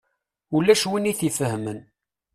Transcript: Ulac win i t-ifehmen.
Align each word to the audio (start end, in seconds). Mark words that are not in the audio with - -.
Ulac 0.55 0.83
win 0.89 1.09
i 1.11 1.13
t-ifehmen. 1.19 1.79